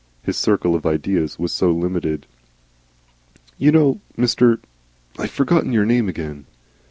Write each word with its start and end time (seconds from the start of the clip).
His 0.23 0.35
circle 0.35 0.73
of 0.73 0.83
ideas 0.83 1.37
was 1.37 1.53
so 1.53 1.69
limited. 1.69 2.25
"You 3.59 3.71
know, 3.71 3.99
Mr. 4.17 4.57
I've 5.19 5.29
forgotten 5.29 5.73
your 5.73 5.85
name 5.85 6.09
again." 6.09 6.47